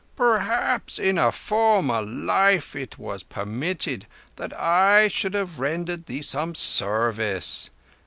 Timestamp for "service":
6.55-7.69